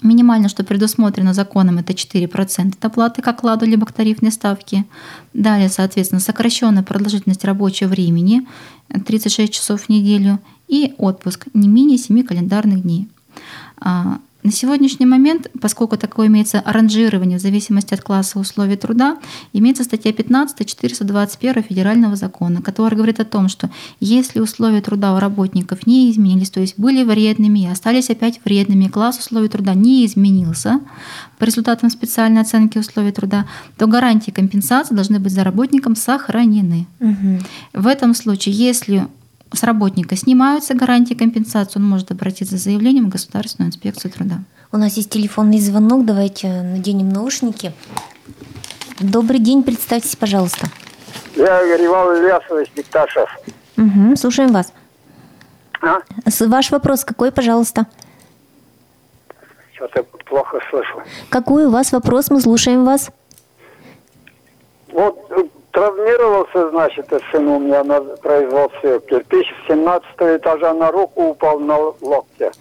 Минимально, 0.00 0.48
что 0.48 0.64
предусмотрено 0.64 1.34
законом, 1.34 1.76
это 1.76 1.92
4% 1.92 2.74
доплаты 2.80 3.20
к 3.20 3.28
окладу 3.28 3.66
либо 3.66 3.84
к 3.84 3.92
тарифной 3.92 4.32
ставке. 4.32 4.86
Далее, 5.34 5.68
соответственно, 5.68 6.20
сокращенная 6.20 6.82
продолжительность 6.82 7.44
рабочего 7.44 7.88
времени 7.88 8.48
36 8.88 9.52
часов 9.52 9.82
в 9.82 9.88
неделю 9.90 10.38
и 10.66 10.94
отпуск 10.96 11.46
не 11.52 11.68
менее 11.68 11.98
7 11.98 12.22
календарных 12.24 12.82
дней. 12.82 13.08
А, 13.84 14.18
на 14.42 14.50
сегодняшний 14.50 15.06
момент, 15.06 15.46
поскольку 15.60 15.96
такое 15.96 16.26
имеется 16.26 16.62
ранжирование 16.66 17.38
в 17.38 17.40
зависимости 17.40 17.94
от 17.94 18.00
класса 18.00 18.40
условий 18.40 18.76
труда, 18.76 19.18
имеется 19.52 19.84
статья 19.84 20.12
15 20.12 20.66
421 20.66 21.62
федерального 21.62 22.16
закона, 22.16 22.60
которая 22.60 22.96
говорит 22.96 23.20
о 23.20 23.24
том, 23.24 23.48
что 23.48 23.70
если 24.00 24.40
условия 24.40 24.80
труда 24.80 25.14
у 25.14 25.20
работников 25.20 25.86
не 25.86 26.10
изменились, 26.10 26.50
то 26.50 26.58
есть 26.58 26.76
были 26.76 27.04
вредными 27.04 27.60
и 27.60 27.66
остались 27.68 28.10
опять 28.10 28.40
вредными, 28.44 28.88
класс 28.88 29.18
условий 29.20 29.48
труда 29.48 29.74
не 29.74 30.04
изменился 30.06 30.80
по 31.38 31.44
результатам 31.44 31.88
специальной 31.88 32.40
оценки 32.40 32.78
условий 32.78 33.12
труда, 33.12 33.46
то 33.78 33.86
гарантии 33.86 34.32
компенсации 34.32 34.94
должны 34.94 35.20
быть 35.20 35.32
за 35.32 35.44
работником 35.44 35.94
сохранены. 35.94 36.88
Угу. 36.98 37.38
В 37.74 37.86
этом 37.86 38.12
случае, 38.14 38.56
если 38.56 39.06
с 39.52 39.62
работника 39.62 40.16
снимаются 40.16 40.74
гарантии 40.74 41.14
компенсации, 41.14 41.78
он 41.78 41.86
может 41.86 42.10
обратиться 42.10 42.58
с 42.58 42.62
заявлением 42.62 43.06
в 43.06 43.10
Государственную 43.10 43.70
инспекцию 43.70 44.12
труда. 44.12 44.40
У 44.72 44.76
нас 44.76 44.96
есть 44.96 45.10
телефонный 45.10 45.58
звонок, 45.58 46.04
давайте 46.04 46.62
наденем 46.62 47.10
наушники. 47.10 47.72
Добрый 49.00 49.38
день, 49.38 49.62
представьтесь, 49.62 50.16
пожалуйста. 50.16 50.68
Я 51.36 51.62
Иван 51.84 52.16
Ильясович 52.16 52.70
Бекташев. 52.74 53.28
Угу, 53.76 54.16
слушаем 54.16 54.52
вас. 54.52 54.72
А? 55.82 56.00
Ваш 56.40 56.70
вопрос 56.70 57.04
какой, 57.04 57.32
пожалуйста? 57.32 57.86
Что-то 59.74 60.04
плохо 60.24 60.60
слышу. 60.70 61.02
Какой 61.28 61.66
у 61.66 61.70
вас 61.70 61.92
вопрос? 61.92 62.30
Мы 62.30 62.40
слушаем 62.40 62.84
вас. 62.84 63.10
Вот 64.92 65.26
э, 65.30 65.44
травмировался, 65.72 66.70
значит, 66.70 67.12
сын 67.30 67.48
у 67.48 67.58
меня 67.58 67.82
на 67.84 68.00
производстве. 68.00 69.00
Кирпич 69.00 69.46
с 69.64 69.68
17 69.68 70.06
этажа 70.20 70.72
на 70.74 70.90
руку 70.92 71.30
упал 71.30 71.58
на 71.58 71.76
локте. 72.00 72.52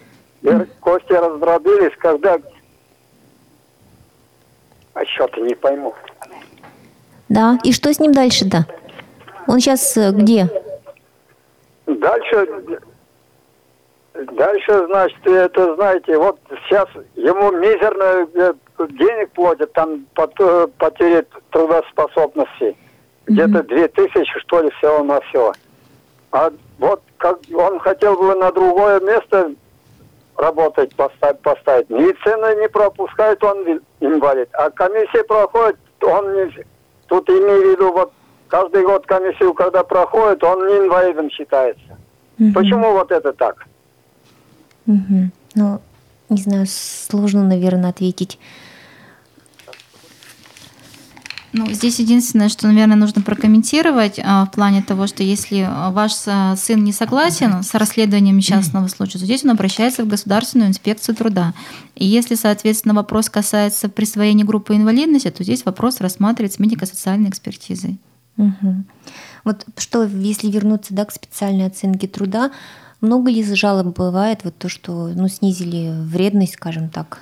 И 0.41 0.49
кости 0.79 1.13
раздробились, 1.13 1.95
когда... 1.97 2.37
А 4.93 5.05
что-то 5.05 5.41
не 5.41 5.55
пойму. 5.55 5.93
Да, 7.29 7.57
и 7.63 7.71
что 7.71 7.93
с 7.93 7.99
ним 7.99 8.11
дальше-то? 8.11 8.65
Он 9.47 9.59
сейчас 9.59 9.95
э, 9.95 10.11
где? 10.11 10.49
Дальше 11.85 12.81
Дальше, 14.13 14.85
значит, 14.87 15.25
это, 15.25 15.75
знаете, 15.75 16.17
вот 16.17 16.37
сейчас 16.67 16.87
ему 17.15 17.51
мизерно 17.51 18.27
э, 18.35 18.53
денег 18.89 19.31
платят, 19.31 19.71
там 19.73 20.05
потери 20.13 21.25
трудоспособности. 21.49 22.75
Где-то 23.33 23.63
две 23.63 23.87
тысячи, 23.87 24.39
что 24.39 24.61
ли, 24.61 24.69
всего 24.71 25.03
на 25.03 25.19
все. 25.21 25.53
А 26.31 26.51
вот 26.79 27.01
как 27.17 27.39
он 27.53 27.79
хотел 27.79 28.15
бы 28.15 28.35
на 28.35 28.51
другое 28.51 28.99
место 29.01 29.51
работать, 30.37 30.95
поставить, 30.95 31.39
поставить. 31.41 31.89
Медицина 31.89 32.59
не 32.59 32.67
пропускает, 32.67 33.43
он 33.43 33.79
инвалид. 33.99 34.49
А 34.53 34.69
комиссия 34.71 35.23
проходит, 35.23 35.77
он 36.01 36.33
не... 36.33 36.65
Тут 37.07 37.29
имею 37.29 37.61
в 37.61 37.71
виду, 37.71 37.91
вот 37.91 38.11
каждый 38.47 38.83
год 38.83 39.05
комиссию, 39.05 39.53
когда 39.53 39.83
проходит, 39.83 40.43
он 40.43 40.67
не 40.67 40.77
инвалидом 40.79 41.29
считается. 41.29 41.97
Угу. 42.39 42.53
Почему 42.53 42.93
вот 42.93 43.11
это 43.11 43.33
так? 43.33 43.65
Угу. 44.87 45.29
Ну, 45.55 45.81
не 46.29 46.41
знаю, 46.41 46.65
сложно, 46.67 47.43
наверное, 47.43 47.91
ответить. 47.91 48.39
Ну, 51.53 51.69
здесь 51.71 51.99
единственное, 51.99 52.47
что, 52.47 52.67
наверное, 52.67 52.95
нужно 52.95 53.21
прокомментировать 53.21 54.19
а, 54.23 54.45
в 54.45 54.51
плане 54.51 54.81
того, 54.81 55.05
что 55.07 55.21
если 55.21 55.67
ваш 55.91 56.13
а, 56.25 56.55
сын 56.55 56.81
не 56.83 56.93
согласен 56.93 57.61
с 57.61 57.73
расследованием 57.73 58.37
несчастного 58.37 58.87
случая, 58.87 59.19
то 59.19 59.25
здесь 59.25 59.43
он 59.43 59.51
обращается 59.51 60.03
в 60.03 60.07
Государственную 60.07 60.69
инспекцию 60.69 61.15
труда. 61.15 61.53
И 61.95 62.05
если, 62.05 62.35
соответственно, 62.35 62.93
вопрос 62.93 63.29
касается 63.29 63.89
присвоения 63.89 64.45
группы 64.45 64.75
инвалидности, 64.75 65.29
то 65.29 65.43
здесь 65.43 65.65
вопрос 65.65 65.99
рассматривается 65.99 66.61
медико-социальной 66.61 67.29
экспертизой. 67.29 67.99
Угу. 68.37 68.83
Вот 69.43 69.65
что, 69.77 70.05
если 70.05 70.49
вернуться 70.49 70.93
да, 70.93 71.03
к 71.03 71.11
специальной 71.11 71.65
оценке 71.65 72.07
труда, 72.07 72.51
много 73.01 73.29
ли 73.29 73.43
жалоб 73.55 73.97
бывает, 73.97 74.41
вот 74.43 74.57
то, 74.57 74.69
что 74.69 75.07
ну, 75.07 75.27
снизили 75.27 75.91
вредность, 76.05 76.53
скажем 76.53 76.89
так, 76.89 77.19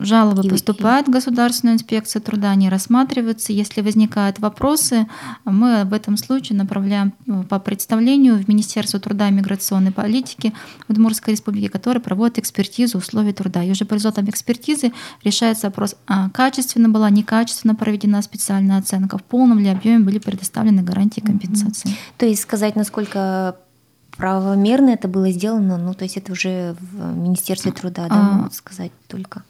Жалобы 0.00 0.46
и, 0.46 0.48
поступают 0.48 1.08
в 1.08 1.10
Государственную 1.10 1.76
инспекцию 1.76 2.22
труда, 2.22 2.50
они 2.50 2.70
рассматриваются. 2.70 3.52
Если 3.52 3.82
возникают 3.82 4.38
вопросы, 4.38 5.06
мы 5.44 5.84
в 5.84 5.92
этом 5.92 6.16
случае 6.16 6.56
направляем 6.56 7.12
э, 7.26 7.42
по 7.48 7.58
представлению 7.58 8.36
в 8.36 8.48
Министерство 8.48 8.98
труда 8.98 9.28
и 9.28 9.32
миграционной 9.32 9.92
политики 9.92 10.54
Удмуртской 10.88 11.34
республики, 11.34 11.68
которое 11.68 12.00
проводит 12.00 12.38
экспертизу 12.38 12.98
условий 12.98 13.34
труда. 13.34 13.62
И 13.62 13.70
уже 13.70 13.84
по 13.84 13.94
результатам 13.94 14.30
экспертизы 14.30 14.92
решается 15.22 15.66
вопрос, 15.66 15.96
а 16.06 16.30
качественно 16.30 16.88
была, 16.88 17.10
некачественно 17.10 17.74
проведена 17.74 18.22
специальная 18.22 18.78
оценка, 18.78 19.18
в 19.18 19.22
полном 19.22 19.58
ли 19.58 19.68
объеме 19.68 20.02
были 20.02 20.18
предоставлены 20.18 20.82
гарантии 20.82 21.20
компенсации. 21.20 21.90
То 22.16 22.24
есть 22.24 22.42
сказать, 22.42 22.74
насколько 22.74 23.56
правомерно 24.16 24.90
это 24.90 25.08
было 25.08 25.30
сделано, 25.30 25.78
ну, 25.78 25.94
то 25.94 26.04
есть 26.04 26.16
это 26.16 26.32
уже 26.32 26.76
в 26.80 27.16
Министерстве 27.16 27.72
труда, 27.72 28.06
да, 28.08 28.16
а, 28.16 28.22
могут 28.32 28.54
сказать 28.54 28.92
только. 29.08 29.42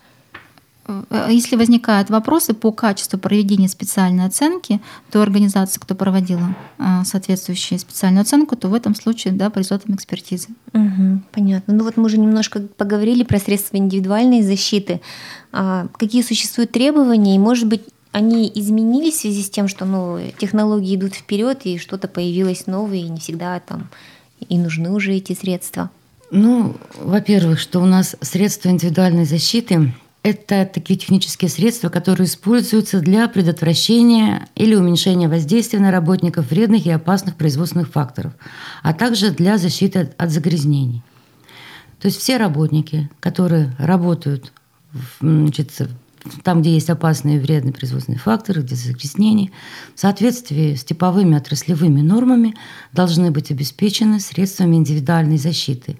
Э, 1.11 1.29
если 1.31 1.57
возникают 1.57 2.11
вопросы 2.11 2.55
по 2.55 2.73
качеству 2.73 3.19
проведения 3.19 3.69
специальной 3.69 4.27
оценки 4.27 4.81
той 5.11 5.23
организации, 5.23 5.81
кто 5.81 5.95
проводила 5.95 6.55
э, 6.79 7.03
соответствующую 7.05 7.79
специальную 7.79 8.23
оценку, 8.23 8.57
то 8.57 8.69
в 8.69 8.75
этом 8.75 8.95
случае 8.95 9.33
да, 9.33 9.51
по 9.51 9.59
результатам 9.59 9.95
экспертизы. 9.95 10.49
Угу, 10.73 11.23
понятно. 11.33 11.75
Ну 11.75 11.85
вот 11.85 11.97
мы 11.97 12.05
уже 12.05 12.19
немножко 12.19 12.61
поговорили 12.61 13.25
про 13.25 13.39
средства 13.39 13.77
индивидуальной 13.77 14.43
защиты. 14.43 15.01
А 15.53 15.89
какие 15.99 16.23
существуют 16.23 16.73
требования, 16.73 17.37
и, 17.37 17.39
может 17.39 17.69
быть, 17.69 17.83
они 18.13 18.51
изменились 18.55 19.15
в 19.15 19.21
связи 19.21 19.43
с 19.43 19.51
тем, 19.51 19.69
что 19.69 19.85
ну, 19.85 20.19
технологии 20.39 20.97
идут 20.97 21.15
вперед, 21.15 21.61
и 21.65 21.79
что-то 21.79 22.09
появилось 22.09 22.67
новое, 22.67 22.99
и 22.99 23.09
не 23.09 23.21
всегда 23.21 23.61
там 23.61 23.89
и 24.49 24.59
нужны 24.59 24.91
уже 24.91 25.15
эти 25.15 25.35
средства? 25.35 25.91
Ну, 26.31 26.77
во-первых, 26.99 27.59
что 27.61 27.81
у 27.81 27.87
нас 27.87 28.17
средства 28.21 28.69
индивидуальной 28.69 29.25
защиты– 29.25 29.93
это 30.23 30.69
такие 30.73 30.99
технические 30.99 31.49
средства, 31.49 31.89
которые 31.89 32.27
используются 32.27 33.01
для 33.01 33.27
предотвращения 33.29 34.49
или 34.55 34.75
уменьшения 34.75 35.29
воздействия 35.29 35.79
на 35.79 35.91
работников 35.91 36.51
вредных 36.51 36.87
и 36.87 36.91
опасных 36.91 37.37
производственных 37.37 37.89
факторов, 37.89 38.35
а 38.83 38.93
также 38.93 39.31
для 39.31 39.57
защиты 39.57 40.13
от 40.19 40.31
загрязнений. 40.31 41.03
То 42.01 42.07
есть 42.07 42.19
все 42.19 42.37
работники, 42.37 43.11
которые 43.21 43.75
работают 43.79 44.53
значит, 45.21 45.71
там, 46.43 46.61
где 46.61 46.75
есть 46.75 46.91
опасные 46.91 47.37
и 47.37 47.41
вредные 47.41 47.73
производственные 47.73 48.19
факторы, 48.19 48.63
где 48.63 48.75
загрязнения, 48.75 49.51
в 49.95 50.01
соответствии 50.01 50.75
с 50.75 50.85
типовыми 50.85 51.37
отраслевыми 51.37 52.03
нормами 52.03 52.55
должны 52.93 53.31
быть 53.31 53.51
обеспечены 53.51 54.21
средствами 54.21 54.77
индивидуальной 54.77 55.39
защиты, 55.39 55.99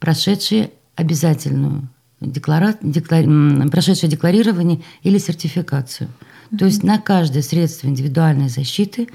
прошедшие 0.00 0.70
обязательную 0.96 1.88
деклара... 2.26 2.76
декла... 2.82 3.22
прошедшее 3.68 4.10
декларирование 4.10 4.82
или 5.02 5.18
сертификацию. 5.18 6.08
Mm-hmm. 6.08 6.58
То 6.58 6.64
есть 6.66 6.82
на 6.82 6.98
каждое 6.98 7.42
средство 7.42 7.88
индивидуальной 7.88 8.48
защиты 8.48 9.08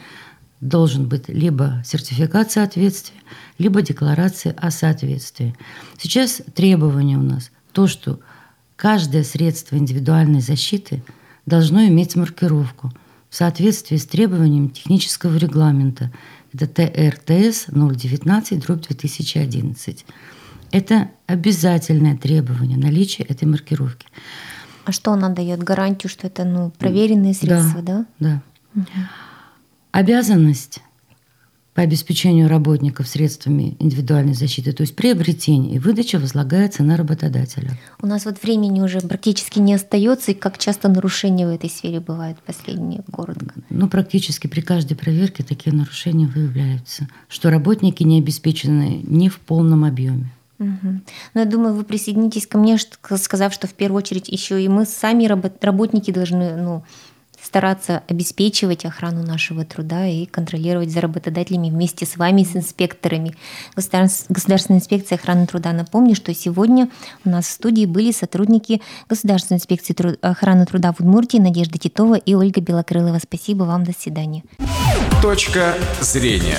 должен 0.61 1.07
быть 1.07 1.29
либо 1.29 1.81
сертификат 1.85 2.51
соответствия, 2.51 3.19
либо 3.57 3.81
декларация 3.81 4.53
о 4.53 4.71
соответствии. 4.71 5.55
Сейчас 5.97 6.41
требования 6.53 7.17
у 7.17 7.23
нас 7.23 7.51
то, 7.71 7.87
что 7.87 8.19
Каждое 8.79 9.23
средство 9.25 9.75
индивидуальной 9.75 10.39
защиты 10.39 11.03
должно 11.45 11.85
иметь 11.87 12.15
маркировку 12.15 12.93
в 13.29 13.35
соответствии 13.35 13.97
с 13.97 14.05
требованием 14.05 14.69
технического 14.69 15.35
регламента. 15.35 16.13
Это 16.53 16.65
ТРТС 16.65 17.67
019-2011. 17.67 20.05
Это 20.71 21.09
обязательное 21.27 22.17
требование 22.17 22.77
наличия 22.77 23.23
этой 23.23 23.45
маркировки. 23.45 24.07
А 24.85 24.91
что 24.91 25.11
она 25.11 25.29
дает? 25.29 25.63
Гарантию, 25.63 26.09
что 26.09 26.27
это 26.27 26.43
ну, 26.45 26.71
проверенные 26.77 27.33
средства, 27.33 27.81
да? 27.81 28.05
Да. 28.19 28.41
да. 28.73 28.81
Угу. 28.81 28.87
Обязанность 29.91 30.81
по 31.79 31.83
обеспечению 31.83 32.49
работников 32.49 33.07
средствами 33.07 33.77
индивидуальной 33.79 34.33
защиты, 34.33 34.73
то 34.73 34.81
есть 34.81 34.95
приобретение 34.95 35.75
и 35.75 35.79
выдача 35.79 36.19
возлагается 36.19 36.83
на 36.83 36.97
работодателя. 36.97 37.77
У 38.01 38.07
нас 38.07 38.25
вот 38.25 38.41
времени 38.43 38.81
уже 38.81 38.99
практически 38.99 39.59
не 39.59 39.75
остается, 39.75 40.31
и 40.31 40.33
как 40.33 40.57
часто 40.57 40.89
нарушения 40.89 41.47
в 41.47 41.51
этой 41.51 41.69
сфере 41.69 41.99
бывают 41.99 42.37
последние 42.41 43.03
коротко? 43.11 43.53
Ну, 43.69 43.87
практически 43.87 44.47
при 44.47 44.61
каждой 44.61 44.95
проверке 44.95 45.43
такие 45.43 45.73
нарушения 45.73 46.27
выявляются, 46.27 47.07
что 47.29 47.49
работники 47.49 48.03
не 48.03 48.19
обеспечены 48.19 49.01
не 49.07 49.29
в 49.29 49.39
полном 49.39 49.85
объеме. 49.85 50.33
Ну, 50.59 51.01
я 51.33 51.45
думаю, 51.45 51.73
вы 51.73 51.83
присоединитесь 51.83 52.45
ко 52.45 52.57
мне, 52.57 52.77
сказав, 53.17 53.53
что 53.53 53.67
в 53.67 53.73
первую 53.73 53.99
очередь 53.99 54.27
еще 54.27 54.61
и 54.61 54.67
мы 54.67 54.85
сами 54.85 55.25
работники 55.25 56.11
должны 56.11 56.55
ну, 56.57 56.83
стараться 57.43 58.03
обеспечивать 58.07 58.85
охрану 58.85 59.23
нашего 59.23 59.65
труда 59.65 60.05
и 60.07 60.25
контролировать 60.25 60.91
за 60.91 61.01
работодателями 61.01 61.69
вместе 61.69 62.05
с 62.05 62.17
вами, 62.17 62.43
с 62.43 62.55
инспекторами. 62.55 63.35
Государственная 63.75 64.79
инспекция 64.79 65.17
охраны 65.17 65.47
труда. 65.47 65.71
Напомню, 65.71 66.15
что 66.15 66.33
сегодня 66.33 66.89
у 67.25 67.29
нас 67.29 67.45
в 67.45 67.51
студии 67.51 67.85
были 67.85 68.11
сотрудники 68.11 68.81
Государственной 69.07 69.57
инспекции 69.57 69.95
охраны 70.21 70.65
труда 70.65 70.93
в 70.93 70.99
Удмуртии 70.99 71.37
Надежда 71.37 71.77
Титова 71.77 72.15
и 72.15 72.33
Ольга 72.33 72.61
Белокрылова. 72.61 73.19
Спасибо 73.19 73.63
вам, 73.63 73.83
до 73.83 73.93
свидания. 73.97 74.43
Точка 75.21 75.75
зрения. 76.01 76.57